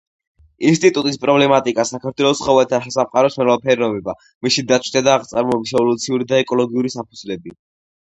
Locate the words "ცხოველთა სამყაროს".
2.41-3.39